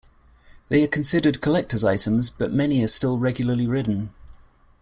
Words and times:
They 0.69 0.83
are 0.83 0.87
considered 0.87 1.41
collector's 1.41 1.83
items, 1.83 2.31
but 2.31 2.51
many 2.51 2.83
are 2.83 2.87
still 2.87 3.19
regularly 3.19 3.67
ridden. 3.67 4.15